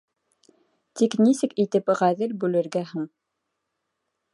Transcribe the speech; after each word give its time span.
Тик 1.01 1.17
нисек 1.25 1.55
итеп 1.65 1.93
ғәҙел 2.01 2.35
бүлергә 2.45 2.87
һуң? 2.95 3.09